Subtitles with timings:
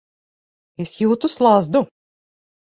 [0.85, 1.83] Es jūtu slazdu.